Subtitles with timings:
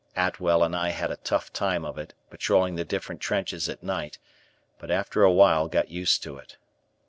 [0.15, 4.17] Atwell and I had a tough time of it, patrolling the different trenches at night,
[4.79, 6.57] but after awhile got used to it.